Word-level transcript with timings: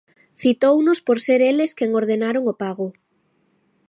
Citounos 0.43 0.99
por 1.07 1.17
ser 1.25 1.39
eles 1.51 1.71
quen 1.77 1.89
ordenaron 2.01 2.43
o 2.51 2.57
pago. 2.63 2.87